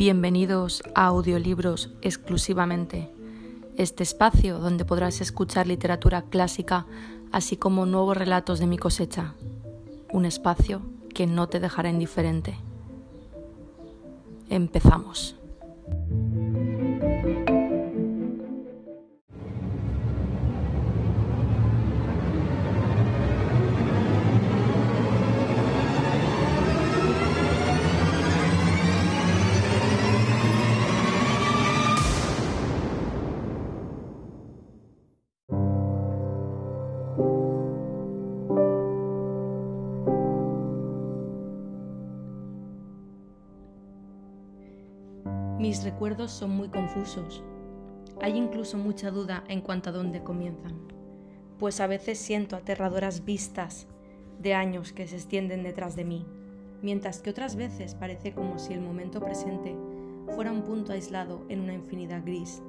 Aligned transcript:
Bienvenidos 0.00 0.82
a 0.94 1.08
Audiolibros 1.08 1.90
exclusivamente, 2.00 3.10
este 3.76 4.02
espacio 4.02 4.58
donde 4.58 4.86
podrás 4.86 5.20
escuchar 5.20 5.66
literatura 5.66 6.22
clásica 6.22 6.86
así 7.32 7.58
como 7.58 7.84
nuevos 7.84 8.16
relatos 8.16 8.60
de 8.60 8.66
mi 8.66 8.78
cosecha, 8.78 9.34
un 10.10 10.24
espacio 10.24 10.80
que 11.14 11.26
no 11.26 11.50
te 11.50 11.60
dejará 11.60 11.90
indiferente. 11.90 12.56
Empezamos. 14.48 15.36
Mis 45.60 45.84
recuerdos 45.84 46.30
son 46.30 46.52
muy 46.52 46.70
confusos. 46.70 47.44
Hay 48.22 48.34
incluso 48.34 48.78
mucha 48.78 49.10
duda 49.10 49.44
en 49.46 49.60
cuanto 49.60 49.90
a 49.90 49.92
dónde 49.92 50.22
comienzan, 50.22 50.72
pues 51.58 51.80
a 51.80 51.86
veces 51.86 52.18
siento 52.18 52.56
aterradoras 52.56 53.26
vistas 53.26 53.86
de 54.38 54.54
años 54.54 54.94
que 54.94 55.06
se 55.06 55.16
extienden 55.16 55.62
detrás 55.62 55.96
de 55.96 56.06
mí, 56.06 56.24
mientras 56.80 57.20
que 57.20 57.28
otras 57.28 57.56
veces 57.56 57.94
parece 57.94 58.32
como 58.32 58.58
si 58.58 58.72
el 58.72 58.80
momento 58.80 59.20
presente 59.20 59.76
fuera 60.34 60.50
un 60.50 60.62
punto 60.62 60.94
aislado 60.94 61.44
en 61.50 61.60
una 61.60 61.74
infinidad 61.74 62.24
gris, 62.24 62.62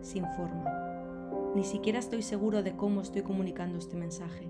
sin 0.00 0.24
forma. 0.34 1.52
Ni 1.54 1.64
siquiera 1.64 1.98
estoy 1.98 2.22
seguro 2.22 2.62
de 2.62 2.74
cómo 2.74 3.02
estoy 3.02 3.20
comunicando 3.20 3.76
este 3.76 3.98
mensaje. 3.98 4.48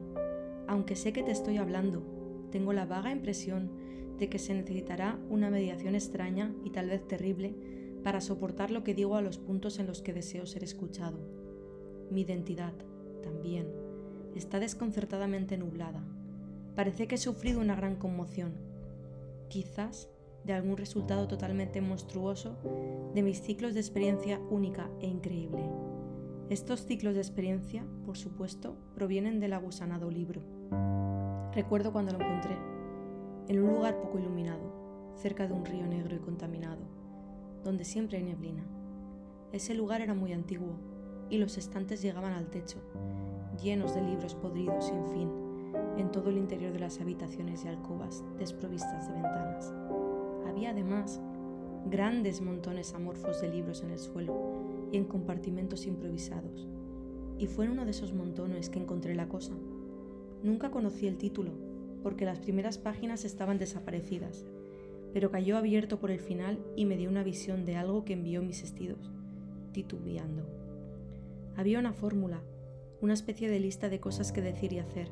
Aunque 0.68 0.94
sé 0.94 1.12
que 1.12 1.24
te 1.24 1.32
estoy 1.32 1.56
hablando, 1.56 2.04
tengo 2.52 2.72
la 2.72 2.86
vaga 2.86 3.10
impresión 3.10 3.72
de 4.20 4.28
que 4.28 4.38
se 4.38 4.54
necesitará 4.54 5.18
una 5.28 5.50
mediación 5.50 5.96
extraña 5.96 6.54
y 6.62 6.70
tal 6.70 6.90
vez 6.90 7.04
terrible 7.08 7.56
para 8.02 8.20
soportar 8.20 8.70
lo 8.70 8.84
que 8.84 8.94
digo 8.94 9.16
a 9.16 9.22
los 9.22 9.38
puntos 9.38 9.78
en 9.78 9.86
los 9.86 10.02
que 10.02 10.12
deseo 10.12 10.46
ser 10.46 10.64
escuchado. 10.64 11.18
Mi 12.10 12.22
identidad, 12.22 12.72
también, 13.22 13.68
está 14.34 14.60
desconcertadamente 14.60 15.58
nublada. 15.58 16.02
Parece 16.74 17.06
que 17.06 17.16
he 17.16 17.18
sufrido 17.18 17.60
una 17.60 17.74
gran 17.74 17.96
conmoción, 17.96 18.54
quizás 19.48 20.08
de 20.44 20.52
algún 20.52 20.76
resultado 20.76 21.26
totalmente 21.26 21.80
monstruoso 21.80 22.56
de 23.14 23.22
mis 23.22 23.42
ciclos 23.42 23.74
de 23.74 23.80
experiencia 23.80 24.40
única 24.50 24.88
e 25.00 25.06
increíble. 25.06 25.68
Estos 26.48 26.86
ciclos 26.86 27.14
de 27.14 27.20
experiencia, 27.20 27.84
por 28.06 28.16
supuesto, 28.16 28.76
provienen 28.94 29.40
del 29.40 29.52
agusanado 29.52 30.10
libro. 30.10 30.40
Recuerdo 31.52 31.92
cuando 31.92 32.12
lo 32.12 32.24
encontré, 32.24 32.56
en 33.48 33.62
un 33.62 33.74
lugar 33.74 34.00
poco 34.00 34.18
iluminado, 34.18 35.12
cerca 35.16 35.46
de 35.46 35.52
un 35.52 35.66
río 35.66 35.86
negro 35.86 36.16
y 36.16 36.20
contaminado 36.20 36.97
donde 37.68 37.84
siempre 37.84 38.16
hay 38.16 38.24
neblina. 38.24 38.64
Ese 39.52 39.74
lugar 39.74 40.00
era 40.00 40.14
muy 40.14 40.32
antiguo 40.32 40.78
y 41.28 41.36
los 41.36 41.58
estantes 41.58 42.00
llegaban 42.00 42.32
al 42.32 42.48
techo, 42.48 42.78
llenos 43.62 43.94
de 43.94 44.00
libros 44.00 44.34
podridos 44.34 44.86
sin 44.86 45.06
fin, 45.08 45.30
en 45.98 46.10
todo 46.10 46.30
el 46.30 46.38
interior 46.38 46.72
de 46.72 46.78
las 46.78 46.98
habitaciones 46.98 47.64
y 47.64 47.68
alcobas 47.68 48.24
desprovistas 48.38 49.06
de 49.08 49.12
ventanas. 49.12 49.74
Había 50.46 50.70
además 50.70 51.20
grandes 51.84 52.40
montones 52.40 52.94
amorfos 52.94 53.42
de 53.42 53.50
libros 53.50 53.82
en 53.82 53.90
el 53.90 53.98
suelo 53.98 54.88
y 54.90 54.96
en 54.96 55.04
compartimentos 55.04 55.86
improvisados. 55.86 56.66
Y 57.38 57.48
fue 57.48 57.66
en 57.66 57.72
uno 57.72 57.84
de 57.84 57.90
esos 57.90 58.14
montones 58.14 58.70
que 58.70 58.78
encontré 58.78 59.14
la 59.14 59.28
cosa. 59.28 59.52
Nunca 60.42 60.70
conocí 60.70 61.06
el 61.06 61.18
título, 61.18 61.52
porque 62.02 62.24
las 62.24 62.38
primeras 62.38 62.78
páginas 62.78 63.26
estaban 63.26 63.58
desaparecidas 63.58 64.46
pero 65.12 65.30
cayó 65.30 65.56
abierto 65.56 65.98
por 65.98 66.10
el 66.10 66.20
final 66.20 66.58
y 66.76 66.84
me 66.84 66.96
dio 66.96 67.08
una 67.08 67.22
visión 67.22 67.64
de 67.64 67.76
algo 67.76 68.04
que 68.04 68.12
envió 68.12 68.42
mis 68.42 68.62
vestidos, 68.62 69.10
titubeando. 69.72 70.46
Había 71.56 71.78
una 71.78 71.92
fórmula, 71.92 72.42
una 73.00 73.14
especie 73.14 73.48
de 73.48 73.60
lista 73.60 73.88
de 73.88 74.00
cosas 74.00 74.32
que 74.32 74.42
decir 74.42 74.72
y 74.72 74.78
hacer, 74.78 75.10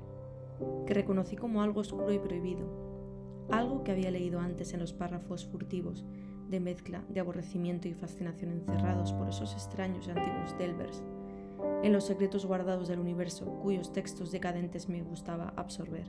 que 0.86 0.94
reconocí 0.94 1.36
como 1.36 1.62
algo 1.62 1.80
oscuro 1.80 2.12
y 2.12 2.18
prohibido, 2.18 2.66
algo 3.50 3.84
que 3.84 3.92
había 3.92 4.10
leído 4.10 4.40
antes 4.40 4.72
en 4.72 4.80
los 4.80 4.92
párrafos 4.92 5.46
furtivos 5.46 6.04
de 6.48 6.60
mezcla 6.60 7.04
de 7.08 7.20
aborrecimiento 7.20 7.88
y 7.88 7.94
fascinación 7.94 8.52
encerrados 8.52 9.12
por 9.12 9.28
esos 9.28 9.52
extraños 9.54 10.06
y 10.06 10.10
antiguos 10.10 10.56
Delvers, 10.58 11.02
en 11.82 11.92
los 11.92 12.04
secretos 12.04 12.46
guardados 12.46 12.88
del 12.88 13.00
universo 13.00 13.46
cuyos 13.62 13.92
textos 13.92 14.30
decadentes 14.30 14.88
me 14.88 15.02
gustaba 15.02 15.52
absorber. 15.56 16.06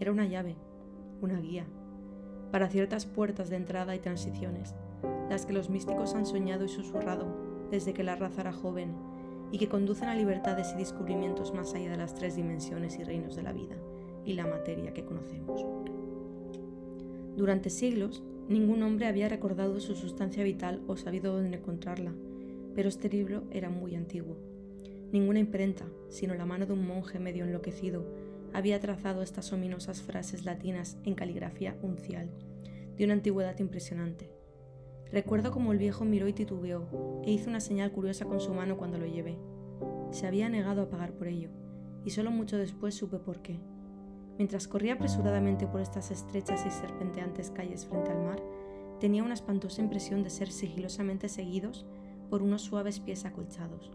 Era 0.00 0.12
una 0.12 0.26
llave, 0.26 0.56
una 1.20 1.40
guía, 1.40 1.66
para 2.50 2.68
ciertas 2.68 3.06
puertas 3.06 3.50
de 3.50 3.56
entrada 3.56 3.94
y 3.94 3.98
transiciones, 3.98 4.74
las 5.28 5.46
que 5.46 5.52
los 5.52 5.70
místicos 5.70 6.14
han 6.14 6.26
soñado 6.26 6.64
y 6.64 6.68
susurrado 6.68 7.26
desde 7.70 7.94
que 7.94 8.04
la 8.04 8.16
raza 8.16 8.42
era 8.42 8.52
joven 8.52 8.94
y 9.52 9.58
que 9.58 9.68
conducen 9.68 10.08
a 10.08 10.14
libertades 10.14 10.72
y 10.74 10.78
descubrimientos 10.78 11.54
más 11.54 11.74
allá 11.74 11.90
de 11.90 11.96
las 11.96 12.14
tres 12.14 12.36
dimensiones 12.36 12.98
y 12.98 13.04
reinos 13.04 13.36
de 13.36 13.42
la 13.42 13.52
vida 13.52 13.76
y 14.24 14.34
la 14.34 14.46
materia 14.46 14.92
que 14.92 15.04
conocemos. 15.04 15.64
Durante 17.36 17.70
siglos, 17.70 18.22
ningún 18.48 18.82
hombre 18.82 19.06
había 19.06 19.28
recordado 19.28 19.78
su 19.80 19.94
sustancia 19.94 20.44
vital 20.44 20.82
o 20.86 20.96
sabido 20.96 21.32
dónde 21.32 21.56
encontrarla, 21.58 22.12
pero 22.74 22.88
este 22.88 23.08
libro 23.08 23.44
era 23.50 23.70
muy 23.70 23.94
antiguo. 23.94 24.36
Ninguna 25.12 25.40
imprenta, 25.40 25.86
sino 26.08 26.34
la 26.34 26.46
mano 26.46 26.66
de 26.66 26.72
un 26.72 26.86
monje 26.86 27.18
medio 27.18 27.44
enloquecido, 27.44 28.04
había 28.52 28.80
trazado 28.80 29.22
estas 29.22 29.52
ominosas 29.52 30.02
frases 30.02 30.44
latinas 30.44 30.98
en 31.04 31.14
caligrafía 31.14 31.76
uncial, 31.82 32.30
de 32.96 33.04
una 33.04 33.14
antigüedad 33.14 33.58
impresionante. 33.58 34.32
Recuerdo 35.12 35.50
cómo 35.50 35.72
el 35.72 35.78
viejo 35.78 36.04
miró 36.04 36.28
y 36.28 36.32
titubeó, 36.32 37.22
e 37.24 37.32
hizo 37.32 37.50
una 37.50 37.60
señal 37.60 37.90
curiosa 37.90 38.24
con 38.26 38.40
su 38.40 38.54
mano 38.54 38.76
cuando 38.76 38.98
lo 38.98 39.06
llevé. 39.06 39.38
Se 40.12 40.26
había 40.26 40.48
negado 40.48 40.82
a 40.82 40.88
pagar 40.88 41.12
por 41.12 41.26
ello, 41.26 41.50
y 42.04 42.10
solo 42.10 42.30
mucho 42.30 42.56
después 42.58 42.94
supe 42.94 43.18
por 43.18 43.42
qué. 43.42 43.60
Mientras 44.38 44.68
corría 44.68 44.94
apresuradamente 44.94 45.66
por 45.66 45.80
estas 45.80 46.10
estrechas 46.10 46.64
y 46.66 46.70
serpenteantes 46.70 47.50
calles 47.50 47.86
frente 47.86 48.10
al 48.10 48.22
mar, 48.22 48.42
tenía 49.00 49.22
una 49.22 49.34
espantosa 49.34 49.82
impresión 49.82 50.22
de 50.22 50.30
ser 50.30 50.50
sigilosamente 50.50 51.28
seguidos 51.28 51.86
por 52.30 52.42
unos 52.42 52.62
suaves 52.62 53.00
pies 53.00 53.24
acolchados. 53.24 53.90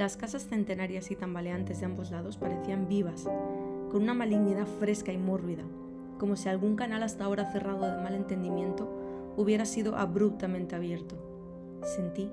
Las 0.00 0.16
casas 0.16 0.46
centenarias 0.46 1.10
y 1.10 1.14
tambaleantes 1.14 1.80
de 1.80 1.84
ambos 1.84 2.10
lados 2.10 2.38
parecían 2.38 2.88
vivas, 2.88 3.24
con 3.90 4.02
una 4.02 4.14
malignidad 4.14 4.66
fresca 4.66 5.12
y 5.12 5.18
mórbida, 5.18 5.64
como 6.18 6.36
si 6.36 6.48
algún 6.48 6.74
canal 6.74 7.02
hasta 7.02 7.26
ahora 7.26 7.52
cerrado 7.52 7.84
de 7.84 8.02
mal 8.02 8.14
entendimiento 8.14 8.88
hubiera 9.36 9.66
sido 9.66 9.96
abruptamente 9.96 10.74
abierto. 10.74 11.18
Sentí 11.82 12.30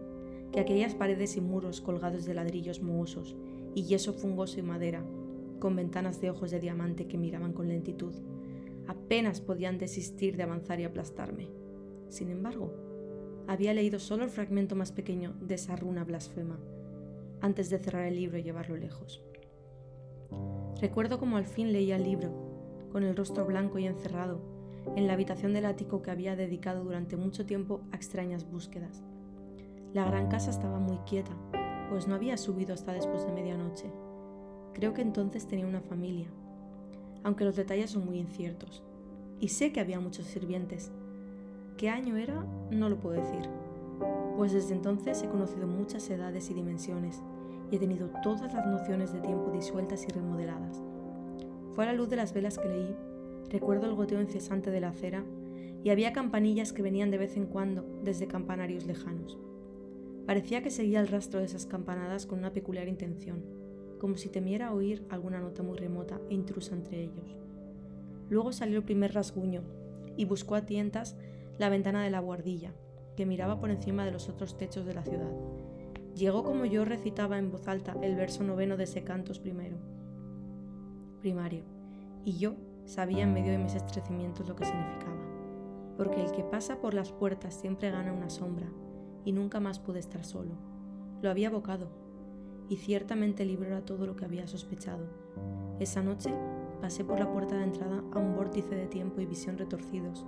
que 0.53 0.61
aquellas 0.61 0.95
paredes 0.95 1.35
y 1.35 1.41
muros 1.41 1.81
colgados 1.81 2.23
de 2.23 2.35
ladrillos 2.35 2.81
mohosos 2.81 3.35
y 3.75 3.83
yeso 3.83 4.13
fungoso 4.13 4.61
y 4.61 4.63
madera, 4.63 5.03
con 5.59 5.75
ventanas 5.75 6.21
de 6.21 6.29
ojos 6.29 6.51
de 6.51 6.61
diamante 6.61 7.09
que 7.09 7.17
miraban 7.17 7.51
con 7.51 7.67
lentitud, 7.67 8.13
apenas 8.87 9.41
podían 9.41 9.77
desistir 9.77 10.37
de 10.37 10.43
avanzar 10.43 10.79
y 10.79 10.85
aplastarme. 10.85 11.49
Sin 12.07 12.29
embargo, 12.29 12.73
había 13.45 13.73
leído 13.73 13.99
solo 13.99 14.23
el 14.23 14.29
fragmento 14.29 14.77
más 14.77 14.93
pequeño 14.93 15.33
de 15.41 15.55
esa 15.55 15.75
runa 15.75 16.05
blasfema, 16.05 16.57
antes 17.41 17.69
de 17.69 17.79
cerrar 17.79 18.05
el 18.05 18.15
libro 18.15 18.37
y 18.37 18.43
llevarlo 18.43 18.75
lejos. 18.77 19.23
Recuerdo 20.79 21.19
como 21.19 21.37
al 21.37 21.45
fin 21.45 21.71
leía 21.71 21.95
el 21.95 22.03
libro, 22.03 22.31
con 22.91 23.03
el 23.03 23.15
rostro 23.15 23.45
blanco 23.45 23.79
y 23.79 23.85
encerrado, 23.85 24.39
en 24.95 25.07
la 25.07 25.13
habitación 25.13 25.53
del 25.53 25.65
ático 25.65 26.01
que 26.01 26.11
había 26.11 26.35
dedicado 26.35 26.83
durante 26.83 27.17
mucho 27.17 27.45
tiempo 27.45 27.81
a 27.91 27.95
extrañas 27.95 28.49
búsquedas. 28.49 29.03
La 29.93 30.05
gran 30.05 30.29
casa 30.29 30.49
estaba 30.49 30.79
muy 30.79 30.97
quieta, 30.99 31.35
pues 31.89 32.07
no 32.07 32.15
había 32.15 32.37
subido 32.37 32.73
hasta 32.73 32.93
después 32.93 33.25
de 33.25 33.31
medianoche. 33.31 33.91
Creo 34.73 34.93
que 34.93 35.01
entonces 35.01 35.47
tenía 35.47 35.65
una 35.65 35.81
familia, 35.81 36.27
aunque 37.23 37.45
los 37.45 37.55
detalles 37.55 37.91
son 37.91 38.05
muy 38.05 38.19
inciertos. 38.19 38.83
Y 39.39 39.49
sé 39.49 39.71
que 39.71 39.79
había 39.79 39.99
muchos 39.99 40.25
sirvientes. 40.25 40.91
¿Qué 41.77 41.89
año 41.89 42.17
era? 42.17 42.43
No 42.71 42.89
lo 42.89 42.97
puedo 42.99 43.21
decir 43.21 43.47
pues 44.35 44.53
desde 44.53 44.73
entonces 44.73 45.21
he 45.23 45.29
conocido 45.29 45.67
muchas 45.67 46.09
edades 46.09 46.49
y 46.49 46.53
dimensiones 46.53 47.21
y 47.71 47.75
he 47.75 47.79
tenido 47.79 48.09
todas 48.23 48.53
las 48.53 48.65
nociones 48.67 49.11
de 49.11 49.19
tiempo 49.19 49.51
disueltas 49.51 50.05
y 50.07 50.11
remodeladas. 50.11 50.83
Fue 51.73 51.83
a 51.83 51.87
la 51.87 51.93
luz 51.93 52.09
de 52.09 52.15
las 52.15 52.33
velas 52.33 52.57
que 52.57 52.69
leí, 52.69 52.95
recuerdo 53.49 53.87
el 53.87 53.95
goteo 53.95 54.21
incesante 54.21 54.71
de 54.71 54.81
la 54.81 54.89
acera 54.89 55.23
y 55.83 55.89
había 55.89 56.13
campanillas 56.13 56.73
que 56.73 56.81
venían 56.81 57.11
de 57.11 57.17
vez 57.17 57.37
en 57.37 57.45
cuando 57.45 57.83
desde 58.03 58.27
campanarios 58.27 58.85
lejanos. 58.85 59.37
Parecía 60.25 60.61
que 60.61 60.71
seguía 60.71 60.99
el 60.99 61.07
rastro 61.07 61.39
de 61.39 61.45
esas 61.45 61.65
campanadas 61.65 62.25
con 62.25 62.39
una 62.39 62.51
peculiar 62.51 62.87
intención, 62.87 63.43
como 63.99 64.17
si 64.17 64.29
temiera 64.29 64.73
oír 64.73 65.05
alguna 65.09 65.39
nota 65.39 65.63
muy 65.63 65.77
remota 65.77 66.19
e 66.29 66.33
intrusa 66.33 66.75
entre 66.75 67.01
ellos. 67.01 67.37
Luego 68.29 68.51
salió 68.51 68.77
el 68.77 68.83
primer 68.83 69.13
rasguño 69.13 69.63
y 70.17 70.25
buscó 70.25 70.55
a 70.55 70.65
tientas 70.65 71.15
la 71.57 71.69
ventana 71.69 72.03
de 72.03 72.09
la 72.09 72.19
guardilla, 72.19 72.73
que 73.17 73.25
miraba 73.25 73.59
por 73.59 73.71
encima 73.71 74.05
de 74.05 74.11
los 74.11 74.29
otros 74.29 74.57
techos 74.57 74.85
de 74.85 74.93
la 74.93 75.03
ciudad. 75.03 75.31
Llegó 76.15 76.43
como 76.43 76.65
yo 76.65 76.85
recitaba 76.85 77.39
en 77.39 77.51
voz 77.51 77.67
alta 77.67 77.97
el 78.01 78.15
verso 78.15 78.43
noveno 78.43 78.77
de 78.77 78.83
ese 78.85 79.03
cantos 79.03 79.39
primero, 79.39 79.77
primario, 81.19 81.63
y 82.23 82.37
yo 82.37 82.53
sabía 82.85 83.23
en 83.23 83.33
medio 83.33 83.51
de 83.51 83.57
mis 83.57 83.73
estrecimientos 83.73 84.47
lo 84.47 84.55
que 84.55 84.65
significaba, 84.65 85.17
porque 85.97 86.23
el 86.23 86.31
que 86.31 86.43
pasa 86.43 86.79
por 86.79 86.93
las 86.93 87.11
puertas 87.11 87.55
siempre 87.55 87.89
gana 87.89 88.13
una 88.13 88.29
sombra, 88.29 88.67
y 89.25 89.31
nunca 89.31 89.59
más 89.59 89.79
pude 89.79 89.99
estar 89.99 90.23
solo. 90.23 90.51
Lo 91.23 91.31
había 91.31 91.47
evocado, 91.47 91.89
y 92.69 92.77
ciertamente 92.77 93.43
el 93.43 93.49
libro 93.49 93.81
todo 93.81 94.05
lo 94.05 94.15
que 94.15 94.25
había 94.25 94.47
sospechado. 94.47 95.05
Esa 95.79 96.03
noche 96.03 96.31
pasé 96.81 97.03
por 97.03 97.19
la 97.19 97.31
puerta 97.31 97.57
de 97.57 97.63
entrada 97.63 98.03
a 98.11 98.19
un 98.19 98.35
vórtice 98.35 98.75
de 98.75 98.85
tiempo 98.85 99.21
y 99.21 99.25
visión 99.25 99.57
retorcidos, 99.57 100.25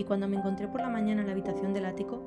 y 0.00 0.04
cuando 0.04 0.26
me 0.28 0.38
encontré 0.38 0.66
por 0.66 0.80
la 0.80 0.88
mañana 0.88 1.20
en 1.20 1.26
la 1.26 1.34
habitación 1.34 1.74
del 1.74 1.84
ático, 1.84 2.22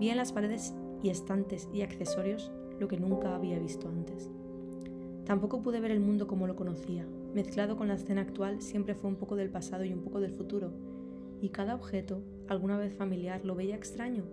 vi 0.00 0.08
en 0.08 0.16
las 0.16 0.32
paredes 0.32 0.74
y 1.02 1.10
estantes 1.10 1.68
y 1.74 1.82
accesorios 1.82 2.50
lo 2.80 2.88
que 2.88 2.96
nunca 2.96 3.34
había 3.34 3.58
visto 3.58 3.86
antes. 3.86 4.30
Tampoco 5.26 5.60
pude 5.60 5.78
ver 5.78 5.90
el 5.90 6.00
mundo 6.00 6.26
como 6.26 6.46
lo 6.46 6.56
conocía. 6.56 7.06
Mezclado 7.34 7.76
con 7.76 7.88
la 7.88 7.96
escena 7.96 8.22
actual, 8.22 8.62
siempre 8.62 8.94
fue 8.94 9.10
un 9.10 9.16
poco 9.16 9.36
del 9.36 9.50
pasado 9.50 9.84
y 9.84 9.92
un 9.92 10.00
poco 10.00 10.20
del 10.20 10.32
futuro, 10.32 10.72
y 11.42 11.50
cada 11.50 11.74
objeto, 11.74 12.22
alguna 12.48 12.78
vez 12.78 12.94
familiar, 12.94 13.44
lo 13.44 13.54
veía 13.54 13.76
extraño 13.76 14.24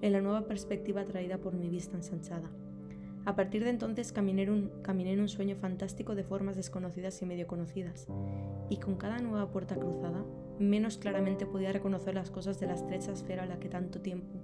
en 0.00 0.12
la 0.14 0.22
nueva 0.22 0.46
perspectiva 0.46 1.04
traída 1.04 1.36
por 1.36 1.52
mi 1.52 1.68
vista 1.68 1.98
ensanchada. 1.98 2.50
A 3.26 3.36
partir 3.36 3.62
de 3.62 3.68
entonces 3.68 4.10
caminé, 4.10 4.44
en 4.44 5.20
un 5.20 5.28
sueño 5.28 5.54
fantástico 5.56 6.14
de 6.14 6.24
formas 6.24 6.56
desconocidas 6.56 7.20
y 7.20 7.26
medio 7.26 7.46
conocidas, 7.46 8.06
y 8.70 8.78
con 8.78 8.96
cada 8.96 9.18
nueva 9.18 9.50
puerta 9.50 9.76
cruzada, 9.76 10.24
menos 10.58 10.98
claramente 10.98 11.46
podía 11.46 11.72
reconocer 11.72 12.14
las 12.14 12.30
cosas 12.30 12.58
de 12.60 12.66
la 12.66 12.74
estrecha 12.74 13.12
esfera 13.12 13.44
a 13.44 13.46
la 13.46 13.58
que 13.58 13.68
tanto 13.68 14.00
tiempo 14.00 14.38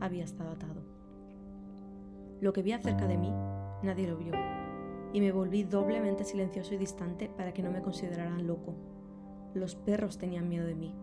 había 0.00 0.24
estado 0.24 0.50
atado. 0.50 0.82
Lo 2.40 2.52
que 2.52 2.62
vi 2.62 2.72
acerca 2.72 3.06
de 3.06 3.18
mí, 3.18 3.30
nadie 3.82 4.08
lo 4.08 4.16
vio, 4.16 4.32
y 5.12 5.20
me 5.20 5.32
volví 5.32 5.64
doblemente 5.64 6.24
silencioso 6.24 6.74
y 6.74 6.78
distante 6.78 7.28
para 7.28 7.52
que 7.52 7.62
no 7.62 7.70
me 7.70 7.82
consideraran 7.82 8.46
loco. 8.46 8.74
Los 9.54 9.74
perros 9.74 10.18
tenían 10.18 10.48
miedo 10.48 10.66
de 10.66 10.74
mí, 10.74 10.94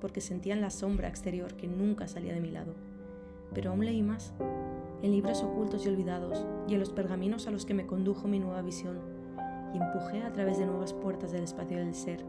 porque 0.00 0.20
sentían 0.20 0.60
la 0.60 0.70
sombra 0.70 1.08
exterior 1.08 1.54
que 1.54 1.68
nunca 1.68 2.08
salía 2.08 2.34
de 2.34 2.40
mi 2.40 2.50
lado. 2.50 2.74
Pero 3.54 3.70
aún 3.70 3.84
leí 3.84 4.02
más 4.02 4.34
en 5.02 5.12
libros 5.12 5.42
ocultos 5.42 5.86
y 5.86 5.88
olvidados, 5.88 6.46
y 6.68 6.74
en 6.74 6.80
los 6.80 6.90
pergaminos 6.90 7.46
a 7.46 7.50
los 7.50 7.64
que 7.64 7.74
me 7.74 7.86
condujo 7.86 8.28
mi 8.28 8.38
nueva 8.38 8.62
visión, 8.62 8.98
y 9.72 9.78
empujé 9.78 10.22
a 10.22 10.32
través 10.32 10.58
de 10.58 10.66
nuevas 10.66 10.92
puertas 10.92 11.32
del 11.32 11.44
espacio 11.44 11.78
del 11.78 11.94
ser 11.94 12.24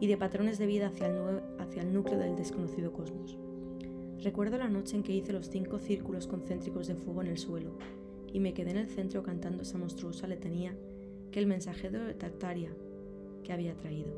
y 0.00 0.06
de 0.06 0.16
patrones 0.16 0.58
de 0.58 0.66
vida 0.66 0.88
hacia 0.88 1.06
el, 1.06 1.92
núcleo 1.92 2.18
del 2.18 2.36
desconocido 2.36 2.92
cosmos. 2.92 3.38
Recuerdo 4.22 4.58
la 4.58 4.68
noche 4.68 4.96
en 4.96 5.02
que 5.02 5.12
hice 5.12 5.32
los 5.32 5.48
cinco 5.48 5.78
círculos 5.78 6.26
concéntricos 6.26 6.86
de 6.86 6.94
fuego 6.94 7.22
en 7.22 7.28
el 7.28 7.38
suelo, 7.38 7.76
y 8.32 8.40
me 8.40 8.54
quedé 8.54 8.70
en 8.70 8.78
el 8.78 8.88
centro 8.88 9.22
cantando 9.22 9.62
esa 9.62 9.78
monstruosa 9.78 10.26
letanía 10.26 10.76
que 11.30 11.38
el 11.38 11.46
mensajero 11.46 12.04
de 12.04 12.14
Tartaria 12.14 12.74
que 13.42 13.52
había 13.52 13.76
traído. 13.76 14.12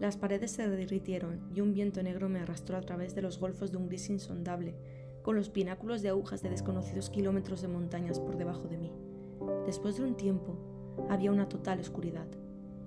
Las 0.00 0.16
paredes 0.16 0.50
se 0.50 0.68
derritieron 0.68 1.40
y 1.54 1.60
un 1.60 1.72
viento 1.72 2.02
negro 2.02 2.28
me 2.28 2.40
arrastró 2.40 2.76
a 2.76 2.82
través 2.82 3.14
de 3.14 3.22
los 3.22 3.38
golfos 3.38 3.72
de 3.72 3.78
un 3.78 3.88
gris 3.88 4.10
insondable 4.10 4.74
con 5.22 5.36
los 5.36 5.48
pináculos 5.48 6.02
de 6.02 6.10
agujas 6.10 6.42
de 6.42 6.50
desconocidos 6.50 7.10
kilómetros 7.10 7.62
de 7.62 7.68
montañas 7.68 8.20
por 8.20 8.36
debajo 8.36 8.68
de 8.68 8.76
mí. 8.76 8.92
Después 9.64 9.96
de 9.96 10.04
un 10.04 10.16
tiempo, 10.16 10.58
había 11.08 11.32
una 11.32 11.48
total 11.48 11.80
oscuridad, 11.80 12.26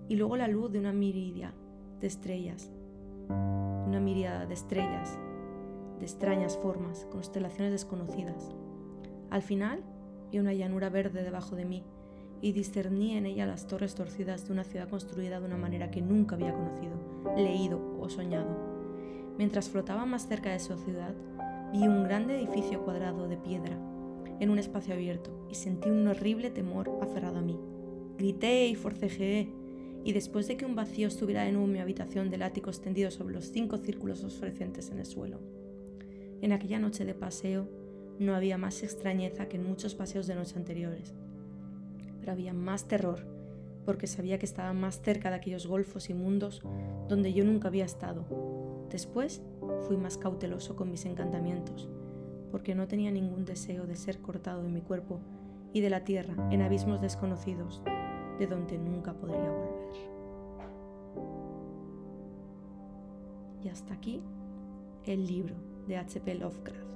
y 0.08 0.16
luego 0.16 0.38
la 0.38 0.48
luz 0.48 0.72
de 0.72 0.80
una 0.80 0.94
miridia 0.94 1.54
de 2.00 2.08
estrellas, 2.08 2.72
una 3.30 4.00
miríada 4.00 4.46
de 4.46 4.54
estrellas, 4.54 5.18
de 6.00 6.06
extrañas 6.06 6.58
formas, 6.58 7.08
constelaciones 7.12 7.72
desconocidas. 7.72 8.56
Al 9.30 9.42
final, 9.42 9.84
vi 10.32 10.40
una 10.40 10.54
llanura 10.54 10.90
verde 10.90 11.24
debajo 11.24 11.56
de 11.56 11.66
mí, 11.66 11.84
y 12.40 12.52
discerní 12.52 13.18
en 13.18 13.26
ella 13.26 13.48
las 13.48 13.66
torres 13.66 13.96
torcidas 13.96 14.46
de 14.46 14.54
una 14.54 14.64
ciudad 14.64 14.90
construida 14.90 15.40
de 15.40 15.48
una 15.48 15.58
manera 15.58 15.90
que 15.90 16.04
nunca 16.04 16.36
había 16.36 16.54
conocido, 16.54 16.94
leído 17.36 17.98
o 18.00 18.10
soñado. 18.10 18.78
Mientras 19.40 19.70
flotaba 19.70 20.06
más 20.06 20.28
cerca 20.28 20.52
de 20.52 20.60
su 20.60 20.76
ciudad, 20.78 21.16
Vi 21.74 21.86
un 21.86 22.06
grande 22.06 22.38
edificio 22.38 22.82
cuadrado 22.82 23.28
de 23.28 23.36
piedra 23.36 23.78
en 24.40 24.50
un 24.50 24.58
espacio 24.58 24.94
abierto 24.94 25.46
y 25.52 25.56
sentí 25.56 25.90
un 25.90 26.08
horrible 26.08 26.50
temor 26.50 26.90
aferrado 27.02 27.40
a 27.40 27.42
mí. 27.42 27.60
Grité 28.18 28.68
y 28.68 28.76
forcejeé, 28.76 29.52
y 30.08 30.14
después 30.14 30.48
de 30.48 30.56
que 30.56 30.66
un 30.66 30.74
vacío 30.74 31.10
estuviera 31.10 31.50
en 31.50 31.70
mi 31.70 31.80
habitación 31.80 32.30
del 32.30 32.42
ático 32.42 32.70
extendido 32.70 33.12
sobre 33.12 33.34
los 33.34 33.52
cinco 33.52 33.76
círculos 33.76 34.22
fosforescentes 34.22 34.90
en 34.90 35.00
el 35.00 35.06
suelo. 35.06 35.42
En 36.40 36.54
aquella 36.54 36.80
noche 36.80 37.04
de 37.04 37.14
paseo 37.14 37.68
no 38.18 38.34
había 38.34 38.58
más 38.58 38.84
extrañeza 38.84 39.50
que 39.50 39.58
en 39.58 39.68
muchos 39.68 39.96
paseos 39.96 40.26
de 40.26 40.36
noche 40.36 40.56
anteriores, 40.56 41.14
pero 42.22 42.32
había 42.32 42.54
más 42.54 42.88
terror 42.88 43.28
porque 43.84 44.08
sabía 44.08 44.40
que 44.40 44.46
estaba 44.46 44.72
más 44.72 45.02
cerca 45.02 45.30
de 45.30 45.36
aquellos 45.36 45.68
golfos 45.68 46.10
inmundos 46.10 46.62
donde 47.10 47.34
yo 47.34 47.44
nunca 47.44 47.68
había 47.68 47.84
estado. 47.84 48.24
Después 48.90 49.42
fui 49.90 49.98
más 49.98 50.18
cauteloso 50.18 50.78
con 50.78 50.90
mis 50.90 51.06
encantamientos, 51.06 51.90
porque 52.50 52.76
no 52.76 52.88
tenía 52.88 53.12
ningún 53.12 53.44
deseo 53.44 53.86
de 53.86 53.98
ser 53.98 54.20
cortado 54.20 54.64
de 54.64 54.70
mi 54.70 54.80
cuerpo 54.80 55.20
y 55.74 55.82
de 55.82 55.90
la 55.90 56.06
tierra 56.06 56.48
en 56.50 56.62
abismos 56.62 57.02
desconocidos 57.02 57.84
de 58.38 58.48
donde 58.48 58.78
nunca 58.78 59.14
podría 59.14 59.52
volver. 59.52 60.18
Y 63.64 63.70
hasta 63.70 63.94
aquí 63.94 64.22
el 65.06 65.26
libro 65.26 65.56
de 65.88 65.98
H.P. 65.98 66.36
Lovecraft. 66.36 66.88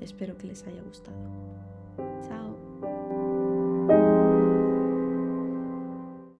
Espero 0.00 0.36
que 0.36 0.46
les 0.46 0.66
haya 0.66 0.82
gustado. 0.82 1.16
Chao. 2.22 3.35